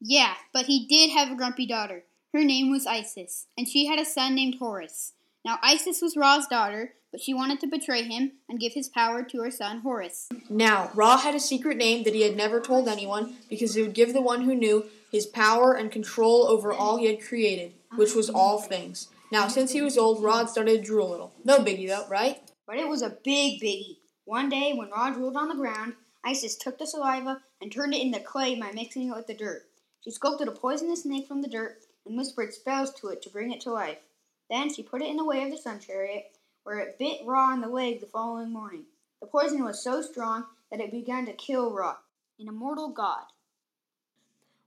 Yeah, 0.01 0.35
but 0.53 0.67
he 0.67 0.85
did 0.85 1.17
have 1.17 1.31
a 1.31 1.37
grumpy 1.37 1.65
daughter. 1.65 2.03
Her 2.35 2.43
name 2.43 2.73
was 2.73 2.89
Isis, 2.89 3.47
and 3.57 3.69
she 3.69 3.87
had 3.87 4.01
a 4.01 4.05
son 4.05 4.35
named 4.35 4.57
Horus. 4.59 5.13
Now, 5.45 5.61
Isis 5.63 6.03
was 6.03 6.17
Ra's 6.17 6.49
daughter, 6.49 6.95
but 7.13 7.21
she 7.21 7.33
wanted 7.33 7.61
to 7.61 7.69
betray 7.69 8.03
him 8.03 8.33
and 8.49 8.59
give 8.59 8.73
his 8.73 8.89
power 8.89 9.23
to 9.23 9.43
her 9.43 9.51
son 9.53 9.83
Horus. 9.83 10.29
Now, 10.51 10.91
Ra 10.93 11.19
had 11.19 11.37
a 11.37 11.41
secret 11.41 11.77
name 11.77 12.03
that 12.03 12.15
he 12.15 12.23
had 12.23 12.37
never 12.37 12.61
told 12.61 12.89
anyone 12.89 13.37
because 13.49 13.77
it 13.77 13.83
would 13.83 13.95
give 13.95 14.13
the 14.13 14.21
one 14.21 14.43
who 14.43 14.57
knew 14.57 14.87
his 15.13 15.25
power 15.25 15.73
and 15.73 15.93
control 15.93 16.49
over 16.49 16.73
all 16.73 16.97
he 16.97 17.07
had 17.07 17.23
created, 17.23 17.75
which 17.95 18.17
was 18.17 18.29
all 18.29 18.59
things. 18.59 19.07
Now, 19.30 19.49
since 19.49 19.73
he 19.73 19.83
was 19.83 19.99
old, 19.99 20.23
Ra 20.23 20.45
started 20.47 20.78
to 20.78 20.87
drool 20.87 21.09
a 21.09 21.11
little. 21.11 21.35
No 21.45 21.59
biggie, 21.59 21.88
though, 21.88 22.06
right? 22.09 22.40
But 22.66 22.76
it 22.76 22.88
was 22.88 23.02
a 23.02 23.16
big 23.25 23.61
biggie. 23.61 23.99
One 24.25 24.49
day, 24.49 24.73
when 24.73 24.90
Ra 24.90 25.11
drooled 25.11 25.37
on 25.37 25.49
the 25.49 25.54
ground, 25.54 25.95
Isis 26.25 26.56
took 26.56 26.78
the 26.78 26.87
saliva 26.87 27.42
and 27.61 27.71
turned 27.71 27.95
it 27.95 28.02
into 28.02 28.21
clay 28.21 28.59
by 28.59 28.73
mixing 28.73 29.09
it 29.09 29.14
with 29.14 29.26
the 29.26 29.35
dirt. 29.35 29.68
She 30.02 30.11
sculpted 30.11 30.49
a 30.49 30.52
poisonous 30.52 31.02
snake 31.02 31.26
from 31.26 31.42
the 31.42 31.49
dirt 31.49 31.78
and 32.04 32.16
whispered 32.16 32.52
spells 32.52 32.92
to 32.95 33.09
it 33.09 33.23
to 33.23 33.30
bring 33.30 33.52
it 33.52 33.61
to 33.62 33.73
life. 33.73 33.99
Then 34.49 34.73
she 34.73 34.83
put 34.83 35.02
it 35.02 35.09
in 35.09 35.16
the 35.16 35.25
way 35.25 35.42
of 35.42 35.50
the 35.50 35.59
sun 35.59 35.80
chariot, 35.80 36.37
where 36.62 36.78
it 36.78 36.99
bit 36.99 37.21
Ra 37.25 37.52
in 37.52 37.61
the 37.61 37.68
leg 37.68 38.00
the 38.00 38.06
following 38.06 38.52
morning. 38.52 38.85
The 39.21 39.26
poison 39.26 39.64
was 39.64 39.83
so 39.83 40.02
strong 40.02 40.45
that 40.71 40.80
it 40.80 40.90
began 40.90 41.26
to 41.26 41.33
kill 41.33 41.73
Ra, 41.73 41.97
an 42.38 42.49
immortal 42.49 42.88
god. 42.88 43.25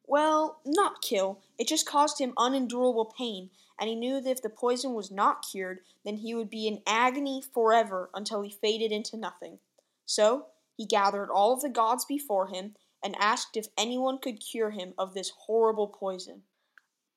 Well, 0.07 0.59
not 0.65 1.01
kill. 1.01 1.39
It 1.57 1.67
just 1.67 1.85
caused 1.85 2.19
him 2.19 2.33
unendurable 2.37 3.13
pain, 3.17 3.51
and 3.79 3.89
he 3.89 3.95
knew 3.95 4.19
that 4.21 4.29
if 4.29 4.41
the 4.41 4.49
poison 4.49 4.93
was 4.93 5.11
not 5.11 5.45
cured, 5.49 5.79
then 6.03 6.17
he 6.17 6.33
would 6.33 6.49
be 6.49 6.67
in 6.67 6.81
agony 6.85 7.41
forever 7.53 8.09
until 8.13 8.41
he 8.41 8.49
faded 8.49 8.91
into 8.91 9.17
nothing. 9.17 9.59
So 10.05 10.47
he 10.75 10.85
gathered 10.85 11.29
all 11.29 11.53
of 11.53 11.61
the 11.61 11.69
gods 11.69 12.05
before 12.05 12.47
him 12.47 12.75
and 13.03 13.15
asked 13.19 13.55
if 13.55 13.67
anyone 13.77 14.17
could 14.17 14.39
cure 14.39 14.71
him 14.71 14.93
of 14.97 15.13
this 15.13 15.31
horrible 15.45 15.87
poison. 15.87 16.43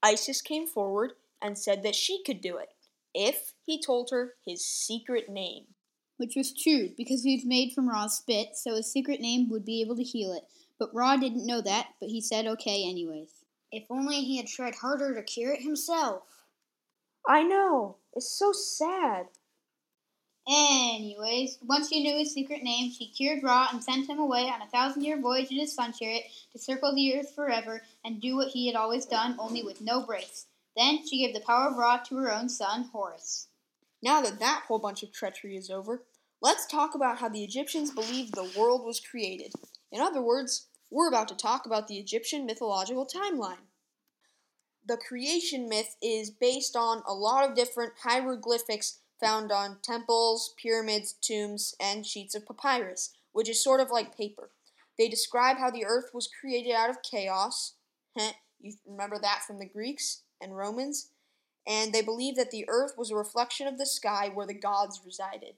Isis 0.02 0.40
came 0.40 0.66
forward 0.66 1.12
and 1.40 1.58
said 1.58 1.82
that 1.82 1.94
she 1.94 2.22
could 2.24 2.40
do 2.40 2.56
it, 2.56 2.70
if 3.14 3.52
he 3.64 3.80
told 3.80 4.10
her 4.10 4.34
his 4.46 4.64
secret 4.64 5.28
name. 5.28 5.64
Which 6.16 6.36
was 6.36 6.52
true, 6.52 6.90
because 6.96 7.24
he 7.24 7.34
was 7.34 7.44
made 7.44 7.72
from 7.72 7.88
Ra's 7.88 8.14
spit, 8.14 8.56
so 8.56 8.76
his 8.76 8.90
secret 8.90 9.20
name 9.20 9.48
would 9.48 9.64
be 9.64 9.80
able 9.80 9.96
to 9.96 10.02
heal 10.02 10.32
it. 10.32 10.44
But 10.78 10.94
Ra 10.94 11.16
didn't 11.16 11.46
know 11.46 11.60
that, 11.62 11.88
but 12.00 12.10
he 12.10 12.20
said 12.20 12.46
okay 12.46 12.88
anyways. 12.88 13.30
If 13.72 13.84
only 13.90 14.20
he 14.20 14.36
had 14.36 14.46
tried 14.46 14.76
harder 14.76 15.14
to 15.14 15.22
cure 15.22 15.52
it 15.52 15.62
himself. 15.62 16.22
I 17.26 17.42
know. 17.42 17.96
It's 18.14 18.30
so 18.30 18.52
sad. 18.52 19.26
Anyways, 20.48 21.58
once 21.62 21.88
she 21.88 22.02
knew 22.02 22.18
his 22.18 22.34
secret 22.34 22.62
name, 22.64 22.90
she 22.90 23.06
cured 23.06 23.44
Ra 23.44 23.68
and 23.72 23.82
sent 23.82 24.08
him 24.08 24.18
away 24.18 24.50
on 24.50 24.60
a 24.60 24.66
thousand 24.66 25.02
year 25.02 25.20
voyage 25.20 25.50
in 25.52 25.58
his 25.58 25.74
sun 25.74 25.92
chariot 25.92 26.24
to 26.52 26.58
circle 26.58 26.94
the 26.94 27.16
earth 27.16 27.32
forever 27.34 27.82
and 28.04 28.20
do 28.20 28.36
what 28.36 28.48
he 28.48 28.66
had 28.66 28.74
always 28.76 29.06
done, 29.06 29.36
only 29.38 29.62
with 29.62 29.80
no 29.80 30.04
breaks. 30.04 30.46
Then 30.76 31.06
she 31.06 31.24
gave 31.24 31.34
the 31.34 31.40
power 31.46 31.68
of 31.68 31.76
Ra 31.76 31.98
to 31.98 32.16
her 32.16 32.32
own 32.32 32.48
son, 32.48 32.90
Horus. 32.92 33.48
Now 34.02 34.20
that 34.22 34.40
that 34.40 34.64
whole 34.66 34.80
bunch 34.80 35.04
of 35.04 35.12
treachery 35.12 35.56
is 35.56 35.70
over, 35.70 36.02
let's 36.40 36.66
talk 36.66 36.94
about 36.96 37.18
how 37.18 37.28
the 37.28 37.44
Egyptians 37.44 37.92
believed 37.92 38.34
the 38.34 38.52
world 38.58 38.84
was 38.84 38.98
created. 38.98 39.52
In 39.92 40.00
other 40.00 40.20
words, 40.20 40.66
We're 40.92 41.08
about 41.08 41.28
to 41.28 41.34
talk 41.34 41.64
about 41.64 41.88
the 41.88 41.96
Egyptian 41.96 42.44
mythological 42.44 43.06
timeline. 43.06 43.64
The 44.84 44.96
creation 44.96 45.68
myth 45.68 45.96
is 46.02 46.30
based 46.30 46.74
on 46.74 47.02
a 47.06 47.14
lot 47.14 47.48
of 47.48 47.54
different 47.54 47.92
hieroglyphics 48.02 48.98
found 49.20 49.52
on 49.52 49.78
temples, 49.82 50.54
pyramids, 50.60 51.14
tombs, 51.20 51.74
and 51.80 52.04
sheets 52.04 52.34
of 52.34 52.44
papyrus, 52.44 53.14
which 53.30 53.48
is 53.48 53.62
sort 53.62 53.80
of 53.80 53.90
like 53.90 54.16
paper. 54.16 54.50
They 54.98 55.08
describe 55.08 55.58
how 55.58 55.70
the 55.70 55.84
earth 55.84 56.10
was 56.12 56.28
created 56.28 56.72
out 56.72 56.90
of 56.90 57.02
chaos. 57.02 57.74
you 58.60 58.74
remember 58.86 59.18
that 59.20 59.42
from 59.46 59.60
the 59.60 59.66
Greeks 59.66 60.22
and 60.40 60.56
Romans? 60.56 61.10
And 61.66 61.92
they 61.92 62.02
believe 62.02 62.34
that 62.36 62.50
the 62.50 62.64
earth 62.68 62.94
was 62.98 63.12
a 63.12 63.16
reflection 63.16 63.68
of 63.68 63.78
the 63.78 63.86
sky 63.86 64.30
where 64.34 64.46
the 64.46 64.54
gods 64.54 65.00
resided. 65.04 65.54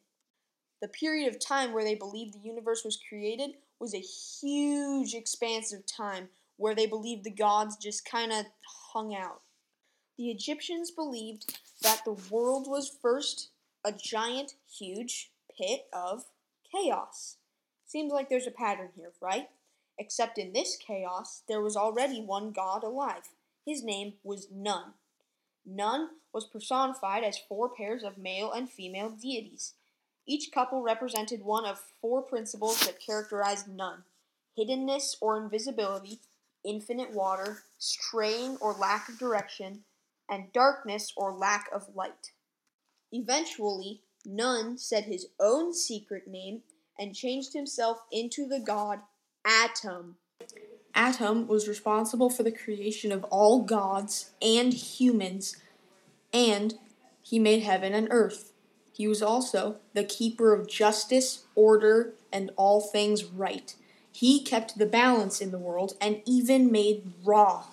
The 0.83 0.89
period 0.89 1.33
of 1.33 1.41
time 1.41 1.73
where 1.73 1.85
they 1.85 1.95
believed 1.95 2.35
the 2.35 2.47
universe 2.47 2.85
was 2.85 3.01
created 3.09 3.53
was 3.81 3.95
a 3.95 3.99
huge 3.99 5.15
expanse 5.15 5.73
of 5.73 5.87
time 5.87 6.29
where 6.57 6.75
they 6.75 6.87
believed 6.87 7.25
the 7.25 7.31
gods 7.31 7.77
just 7.77 8.09
kind 8.09 8.33
of 8.33 8.47
hung 8.93 9.15
out. 9.15 9.43
The 10.17 10.31
Egyptians 10.31 10.91
believed 10.91 11.59
that 11.83 12.03
the 12.05 12.17
world 12.31 12.67
was 12.69 12.97
first 13.03 13.51
a 13.85 13.93
giant, 13.93 14.55
huge 14.79 15.31
pit 15.57 15.87
of 15.93 16.25
chaos. 16.71 17.37
Seems 17.87 18.13
like 18.13 18.29
there's 18.29 18.47
a 18.47 18.53
pattern 18.53 18.91
here, 18.97 19.13
right? 19.21 19.49
Except 19.99 20.39
in 20.39 20.53
this 20.53 20.77
chaos, 20.77 21.43
there 21.49 21.61
was 21.61 21.77
already 21.77 22.21
one 22.21 22.53
god 22.53 22.83
alive. 22.83 23.29
His 23.67 23.83
name 23.83 24.15
was 24.23 24.49
Nun. 24.53 24.95
Nun 25.67 26.11
was 26.33 26.47
personified 26.47 27.25
as 27.25 27.39
four 27.39 27.69
pairs 27.69 28.03
of 28.03 28.19
male 28.19 28.53
and 28.53 28.69
female 28.69 29.11
deities. 29.11 29.75
Each 30.27 30.51
couple 30.53 30.83
represented 30.83 31.45
one 31.45 31.65
of 31.65 31.81
four 32.01 32.23
principles 32.23 32.81
that 32.81 33.01
characterized 33.01 33.69
Nun 33.69 34.05
hiddenness 34.59 35.17
or 35.21 35.37
invisibility, 35.43 36.21
infinite 36.65 37.13
water, 37.13 37.63
straying 37.79 38.57
or 38.61 38.75
lack 38.75 39.09
of 39.09 39.19
direction, 39.19 39.85
and 40.29 40.53
darkness 40.53 41.13
or 41.17 41.33
lack 41.33 41.69
of 41.73 41.95
light. 41.95 42.33
Eventually, 43.13 44.03
Nun 44.25 44.79
said 44.79 45.05
his 45.05 45.27
own 45.39 45.75
secret 45.75 46.27
name 46.27 46.63
and 46.99 47.15
changed 47.15 47.53
himself 47.53 47.99
into 48.11 48.47
the 48.47 48.61
god 48.61 49.01
Atum. 49.47 50.15
Atum 50.95 51.47
was 51.47 51.69
responsible 51.69 52.31
for 52.31 52.43
the 52.43 52.53
creation 52.53 53.13
of 53.13 53.25
all 53.25 53.63
gods 53.63 54.31
and 54.41 54.73
humans, 54.73 55.57
and 56.33 56.75
he 57.21 57.39
made 57.39 57.63
heaven 57.63 57.93
and 57.93 58.09
earth. 58.11 58.53
He 58.93 59.09
was 59.09 59.23
also 59.23 59.77
the 59.93 60.05
keeper 60.05 60.55
of 60.55 60.69
justice, 60.69 61.45
order, 61.55 62.15
and 62.33 62.53
all 62.57 62.81
things 62.81 63.25
right. 63.25 63.75
He 64.15 64.43
kept 64.43 64.79
the 64.79 64.87
balance 64.87 65.41
in 65.41 65.51
the 65.51 65.59
world 65.59 65.95
and 66.01 66.23
even 66.25 66.73
made 66.73 67.13
Ra, 67.25 67.65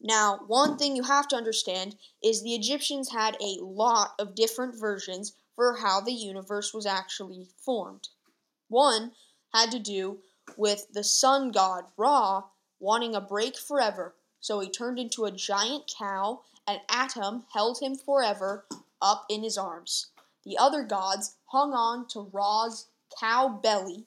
now, 0.00 0.38
one 0.46 0.78
thing 0.78 0.96
you 0.96 1.02
have 1.02 1.28
to 1.28 1.36
understand 1.36 1.98
is 2.22 2.42
the 2.42 2.54
Egyptians 2.54 3.10
had 3.10 3.36
a 3.38 3.58
lot 3.60 4.14
of 4.18 4.34
different 4.34 4.74
versions 4.74 5.34
for 5.54 5.76
how 5.76 6.00
the 6.00 6.12
universe 6.12 6.72
was 6.72 6.86
actually 6.86 7.48
formed. 7.58 8.08
One 8.68 9.12
had 9.52 9.70
to 9.72 9.78
do 9.78 10.20
with 10.56 10.86
the 10.92 11.04
sun 11.04 11.50
god 11.50 11.84
Ra 11.98 12.44
wanting 12.78 13.14
a 13.14 13.20
break 13.20 13.58
forever, 13.58 14.14
so 14.40 14.60
he 14.60 14.70
turned 14.70 14.98
into 14.98 15.26
a 15.26 15.30
giant 15.30 15.92
cow 15.98 16.40
and 16.66 16.80
Atum 16.88 17.44
held 17.52 17.80
him 17.80 17.94
forever 17.94 18.64
up 19.02 19.26
in 19.28 19.42
his 19.42 19.58
arms. 19.58 20.06
The 20.44 20.56
other 20.56 20.82
gods 20.82 21.36
hung 21.46 21.74
on 21.74 22.08
to 22.08 22.30
Ra's 22.32 22.86
cow 23.18 23.48
belly. 23.48 24.06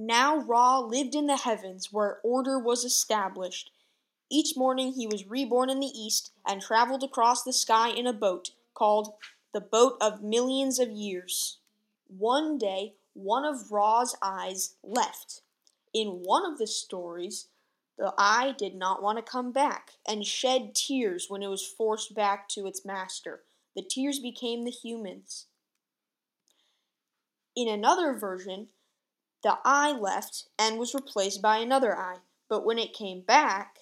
Now 0.00 0.36
Ra 0.38 0.78
lived 0.78 1.14
in 1.14 1.26
the 1.26 1.36
heavens 1.36 1.92
where 1.92 2.20
order 2.22 2.58
was 2.58 2.84
established 2.84 3.72
each 4.30 4.56
morning 4.56 4.92
he 4.92 5.06
was 5.06 5.26
reborn 5.26 5.70
in 5.70 5.80
the 5.80 5.86
east 5.86 6.32
and 6.46 6.60
traveled 6.60 7.02
across 7.02 7.42
the 7.42 7.52
sky 7.52 7.88
in 7.88 8.06
a 8.06 8.12
boat 8.12 8.50
called 8.74 9.14
the 9.54 9.60
Boat 9.60 9.96
of 10.00 10.22
Millions 10.22 10.78
of 10.78 10.90
Years. 10.90 11.58
One 12.06 12.58
day, 12.58 12.94
one 13.14 13.44
of 13.44 13.72
Ra's 13.72 14.14
eyes 14.20 14.76
left. 14.82 15.40
In 15.94 16.22
one 16.22 16.44
of 16.44 16.58
the 16.58 16.66
stories, 16.66 17.48
the 17.96 18.12
eye 18.18 18.54
did 18.56 18.74
not 18.74 19.02
want 19.02 19.16
to 19.16 19.30
come 19.30 19.50
back 19.50 19.92
and 20.06 20.26
shed 20.26 20.74
tears 20.74 21.26
when 21.28 21.42
it 21.42 21.48
was 21.48 21.66
forced 21.66 22.14
back 22.14 22.48
to 22.50 22.66
its 22.66 22.84
master. 22.84 23.42
The 23.74 23.82
tears 23.82 24.18
became 24.18 24.64
the 24.64 24.70
humans. 24.70 25.46
In 27.56 27.66
another 27.66 28.12
version, 28.12 28.68
the 29.42 29.58
eye 29.64 29.92
left 29.92 30.48
and 30.58 30.78
was 30.78 30.94
replaced 30.94 31.40
by 31.40 31.58
another 31.58 31.96
eye, 31.96 32.18
but 32.48 32.64
when 32.64 32.78
it 32.78 32.92
came 32.92 33.20
back, 33.20 33.78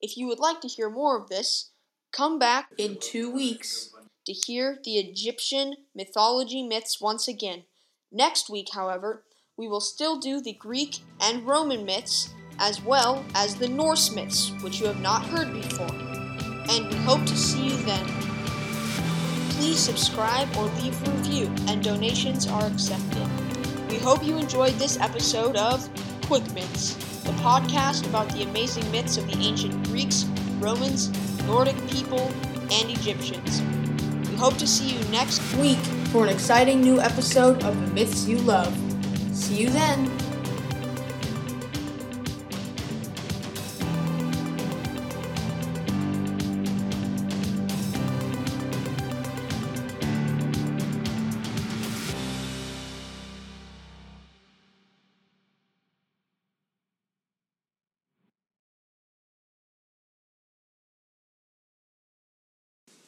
if 0.00 0.16
you 0.16 0.26
would 0.26 0.38
like 0.38 0.60
to 0.60 0.68
hear 0.68 0.90
more 0.90 1.18
of 1.18 1.28
this, 1.28 1.70
come 2.12 2.38
back 2.38 2.68
in 2.76 2.98
two 3.00 3.30
weeks 3.30 3.90
to 4.26 4.32
hear 4.32 4.78
the 4.84 4.96
Egyptian 4.96 5.76
mythology 5.94 6.62
myths 6.62 7.00
once 7.00 7.28
again. 7.28 7.64
Next 8.12 8.50
week, 8.50 8.68
however, 8.74 9.24
we 9.56 9.68
will 9.68 9.80
still 9.80 10.18
do 10.18 10.40
the 10.40 10.52
Greek 10.52 11.00
and 11.20 11.46
Roman 11.46 11.84
myths 11.84 12.32
as 12.58 12.82
well 12.82 13.24
as 13.34 13.56
the 13.56 13.68
Norse 13.68 14.14
myths, 14.14 14.52
which 14.62 14.80
you 14.80 14.86
have 14.86 15.00
not 15.00 15.24
heard 15.26 15.52
before. 15.52 15.90
And 16.70 16.88
we 16.88 16.96
hope 16.96 17.24
to 17.26 17.36
see 17.36 17.68
you 17.68 17.76
then. 17.78 18.06
Please 19.50 19.78
subscribe 19.78 20.48
or 20.56 20.64
leave 20.80 21.06
a 21.06 21.10
review, 21.12 21.46
and 21.68 21.82
donations 21.82 22.46
are 22.46 22.66
accepted. 22.66 23.43
We 23.94 24.00
hope 24.00 24.24
you 24.24 24.36
enjoyed 24.38 24.72
this 24.72 24.98
episode 24.98 25.54
of 25.54 25.88
Quick 26.22 26.42
Myths 26.52 26.94
the 27.22 27.30
podcast 27.44 28.04
about 28.08 28.28
the 28.30 28.42
amazing 28.42 28.90
myths 28.90 29.16
of 29.16 29.26
the 29.30 29.38
ancient 29.38 29.86
Greeks, 29.86 30.24
Romans, 30.58 31.10
Nordic 31.46 31.76
people, 31.86 32.28
and 32.72 32.90
Egyptians. 32.90 33.62
We 34.28 34.34
hope 34.34 34.56
to 34.56 34.66
see 34.66 34.88
you 34.88 35.04
next 35.10 35.40
week 35.58 35.78
for 36.10 36.24
an 36.24 36.30
exciting 36.30 36.80
new 36.80 37.00
episode 37.00 37.62
of 37.62 37.80
The 37.80 37.94
Myths 37.94 38.26
You 38.26 38.38
Love. 38.38 38.76
See 39.32 39.62
you 39.62 39.70
then! 39.70 40.23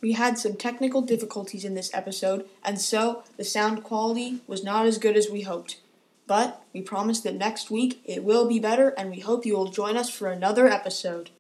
We 0.01 0.13
had 0.13 0.39
some 0.39 0.57
technical 0.57 1.03
difficulties 1.03 1.65
in 1.65 1.75
this 1.75 1.91
episode, 1.95 2.47
and 2.65 2.81
so 2.81 3.23
the 3.37 3.45
sound 3.45 3.83
quality 3.83 4.41
was 4.47 4.63
not 4.63 4.87
as 4.87 4.99
good 4.99 5.17
as 5.17 5.31
we 5.31 5.43
hoped. 5.43 5.81
But 6.27 6.63
we 6.73 6.83
promise 6.83 7.21
that 7.21 7.35
next 7.35 7.71
week 7.71 8.01
it 8.05 8.25
will 8.25 8.49
be 8.49 8.59
better, 8.59 8.91
and 8.91 9.11
we 9.11 9.21
hope 9.21 9.47
you 9.47 9.57
will 9.57 9.71
join 9.71 9.97
us 9.97 10.11
for 10.11 10.29
another 10.29 10.69
episode. 10.69 11.31